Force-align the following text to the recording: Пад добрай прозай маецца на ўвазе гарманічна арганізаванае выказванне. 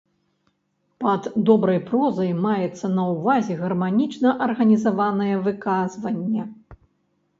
Пад 1.03 1.27
добрай 1.49 1.77
прозай 1.89 2.31
маецца 2.47 2.85
на 2.95 3.03
ўвазе 3.11 3.59
гарманічна 3.61 4.29
арганізаванае 4.49 5.35
выказванне. 5.49 6.41